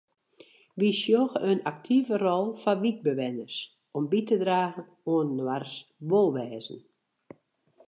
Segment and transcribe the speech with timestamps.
[0.77, 3.57] Wy sjogge in aktive rol foar wykbewenners
[3.97, 5.73] om by te dragen oan inoars
[6.09, 6.81] wolwêzen.